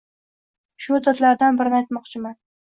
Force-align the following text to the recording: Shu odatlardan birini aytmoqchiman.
Shu 0.85 0.97
odatlardan 0.99 1.61
birini 1.61 1.79
aytmoqchiman. 1.81 2.35